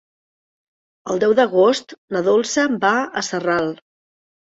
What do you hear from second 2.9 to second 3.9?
a Sarral.